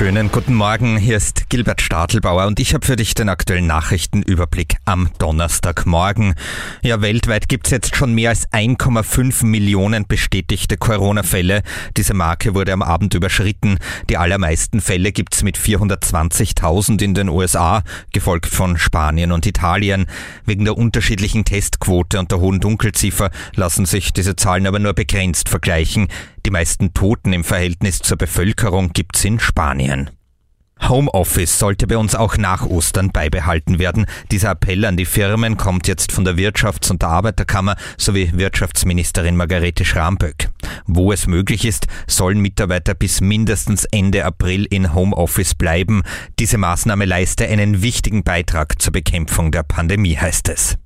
[0.00, 4.76] Schönen guten Morgen, hier ist Gilbert Stadelbauer und ich habe für dich den aktuellen Nachrichtenüberblick
[4.86, 6.36] am Donnerstagmorgen.
[6.80, 11.60] Ja, weltweit gibt's jetzt schon mehr als 1,5 Millionen bestätigte Corona-Fälle.
[11.98, 13.76] Diese Marke wurde am Abend überschritten.
[14.08, 17.82] Die allermeisten Fälle gibt's mit 420.000 in den USA,
[18.14, 20.06] gefolgt von Spanien und Italien.
[20.46, 25.50] Wegen der unterschiedlichen Testquote und der hohen Dunkelziffer lassen sich diese Zahlen aber nur begrenzt
[25.50, 26.08] vergleichen.
[26.46, 30.10] Die meisten Toten im Verhältnis zur Bevölkerung gibt's in Spanien.
[30.88, 34.06] Homeoffice sollte bei uns auch nach Ostern beibehalten werden.
[34.30, 39.36] Dieser Appell an die Firmen kommt jetzt von der Wirtschafts- und der Arbeiterkammer sowie Wirtschaftsministerin
[39.36, 40.50] Margarete Schramböck.
[40.86, 46.02] Wo es möglich ist, sollen Mitarbeiter bis mindestens Ende April in Homeoffice bleiben.
[46.38, 50.78] Diese Maßnahme leiste einen wichtigen Beitrag zur Bekämpfung der Pandemie, heißt es.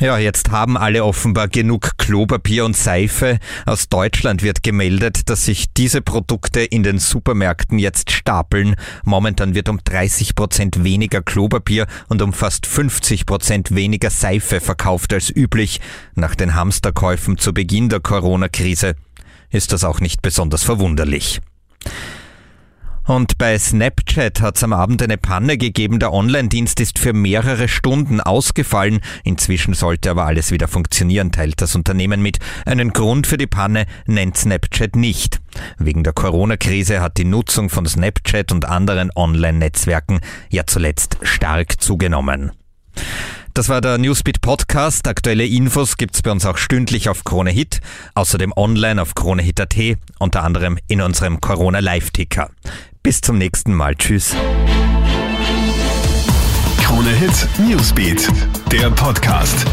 [0.00, 3.38] Ja, jetzt haben alle offenbar genug Klopapier und Seife.
[3.64, 8.74] Aus Deutschland wird gemeldet, dass sich diese Produkte in den Supermärkten jetzt stapeln.
[9.04, 15.12] Momentan wird um 30 Prozent weniger Klopapier und um fast 50 Prozent weniger Seife verkauft
[15.12, 15.80] als üblich.
[16.16, 18.96] Nach den Hamsterkäufen zu Beginn der Corona-Krise
[19.50, 21.40] ist das auch nicht besonders verwunderlich.
[23.06, 25.98] Und bei Snapchat hat es am Abend eine Panne gegeben.
[25.98, 29.00] Der Online-Dienst ist für mehrere Stunden ausgefallen.
[29.24, 32.38] Inzwischen sollte aber alles wieder funktionieren, teilt das Unternehmen mit.
[32.64, 35.40] Einen Grund für die Panne nennt Snapchat nicht.
[35.78, 42.52] Wegen der Corona-Krise hat die Nutzung von Snapchat und anderen Online-Netzwerken ja zuletzt stark zugenommen.
[43.56, 45.06] Das war der Newsbeat Podcast.
[45.06, 47.80] Aktuelle Infos gibt's bei uns auch stündlich auf Krone Hit,
[48.14, 49.76] außerdem online auf KroneHit.at,
[50.18, 52.50] unter anderem in unserem Corona Live-Ticker.
[53.04, 53.94] Bis zum nächsten Mal.
[53.96, 54.34] Tschüss.
[56.82, 58.26] Krone Hit Newsbeat,
[58.72, 59.66] der Podcast.